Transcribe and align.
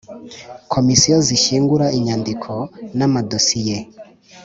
Komisiyo 0.73 1.17
zishyingura 1.27 1.85
inyandiko 1.97 2.53
n 2.97 2.99
amadosiye 3.07 3.77